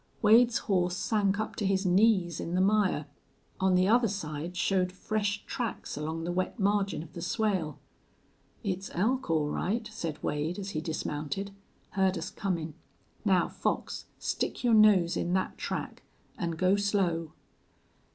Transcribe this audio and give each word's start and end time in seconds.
Wade's 0.23 0.57
horse 0.57 0.97
sank 0.97 1.39
up 1.39 1.55
to 1.57 1.63
his 1.63 1.85
knees 1.85 2.39
in 2.39 2.55
the 2.55 2.59
mire. 2.59 3.05
On 3.59 3.75
the 3.75 3.87
other 3.87 4.07
side 4.07 4.57
showed 4.57 4.91
fresh 4.91 5.45
tracks 5.45 5.95
along 5.95 6.23
the 6.23 6.31
wet 6.31 6.59
margin 6.59 7.03
of 7.03 7.13
the 7.13 7.21
swale. 7.21 7.77
"It's 8.63 8.89
elk, 8.95 9.29
all 9.29 9.47
right," 9.49 9.87
said 9.93 10.17
Wade, 10.23 10.57
as 10.57 10.71
he 10.71 10.81
dismounted. 10.81 11.51
"Heard 11.91 12.17
us 12.17 12.31
comin'. 12.31 12.73
Now, 13.25 13.47
Fox, 13.47 14.05
stick 14.17 14.63
your 14.63 14.73
nose 14.73 15.15
in 15.15 15.33
that 15.33 15.59
track. 15.59 16.01
An' 16.35 16.53
go 16.53 16.77
slow." 16.77 17.33